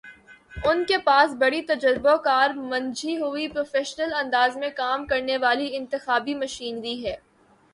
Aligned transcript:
ان 0.65 0.83
کے 0.85 0.97
پاس 0.97 1.33
بڑی 1.39 1.61
تجربہ 1.61 2.15
کار، 2.15 2.49
منجھی 2.61 3.17
ہوئی، 3.17 3.47
پروفیشنل 3.47 4.13
انداز 4.13 4.57
میں 4.57 4.69
کام 4.75 5.05
کرنے 5.05 5.37
والی 5.37 5.75
انتخابی 5.77 6.35
مشینری 6.35 7.05
ہے۔ 7.05 7.15